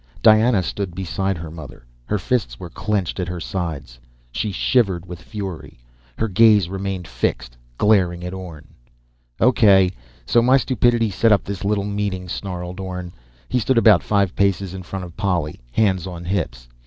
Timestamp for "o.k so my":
9.39-10.57